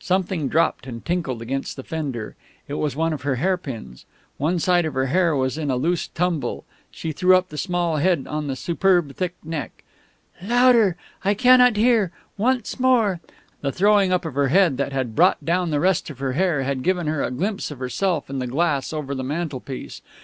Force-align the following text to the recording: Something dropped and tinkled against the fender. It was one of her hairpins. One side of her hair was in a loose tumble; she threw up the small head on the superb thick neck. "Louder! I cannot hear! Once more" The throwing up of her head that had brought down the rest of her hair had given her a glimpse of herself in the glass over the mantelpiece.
Something 0.00 0.48
dropped 0.48 0.88
and 0.88 1.04
tinkled 1.04 1.40
against 1.40 1.76
the 1.76 1.84
fender. 1.84 2.34
It 2.66 2.74
was 2.74 2.96
one 2.96 3.12
of 3.12 3.22
her 3.22 3.36
hairpins. 3.36 4.06
One 4.38 4.58
side 4.58 4.84
of 4.86 4.94
her 4.94 5.06
hair 5.06 5.36
was 5.36 5.56
in 5.56 5.70
a 5.70 5.76
loose 5.76 6.08
tumble; 6.08 6.64
she 6.90 7.12
threw 7.12 7.36
up 7.36 7.48
the 7.48 7.56
small 7.56 7.98
head 7.98 8.26
on 8.28 8.48
the 8.48 8.56
superb 8.56 9.14
thick 9.14 9.36
neck. 9.44 9.84
"Louder! 10.42 10.96
I 11.24 11.34
cannot 11.34 11.76
hear! 11.76 12.10
Once 12.36 12.80
more" 12.80 13.20
The 13.60 13.70
throwing 13.70 14.12
up 14.12 14.24
of 14.24 14.34
her 14.34 14.48
head 14.48 14.78
that 14.78 14.92
had 14.92 15.14
brought 15.14 15.44
down 15.44 15.70
the 15.70 15.78
rest 15.78 16.10
of 16.10 16.18
her 16.18 16.32
hair 16.32 16.64
had 16.64 16.82
given 16.82 17.06
her 17.06 17.22
a 17.22 17.30
glimpse 17.30 17.70
of 17.70 17.78
herself 17.78 18.28
in 18.28 18.40
the 18.40 18.48
glass 18.48 18.92
over 18.92 19.14
the 19.14 19.22
mantelpiece. 19.22 20.02